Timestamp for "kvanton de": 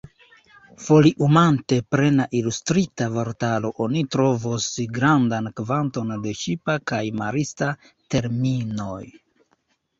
5.63-6.35